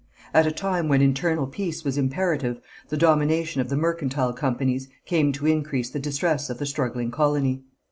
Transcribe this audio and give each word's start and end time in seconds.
At 0.33 0.47
a 0.47 0.51
time 0.51 0.87
when 0.87 0.99
internal 1.03 1.45
peace 1.45 1.83
was 1.83 1.95
imperative 1.95 2.59
the 2.89 2.97
domination 2.97 3.61
of 3.61 3.69
the 3.69 3.77
mercantile 3.77 4.33
companies 4.33 4.87
came 5.05 5.31
to 5.33 5.45
increase 5.45 5.91
the 5.91 5.99
distress 5.99 6.49
of 6.49 6.57
the 6.57 6.65
struggling 6.65 7.11
colony. 7.11 7.61